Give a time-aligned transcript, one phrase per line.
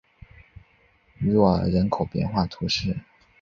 [1.19, 2.97] 若尔人口变化图示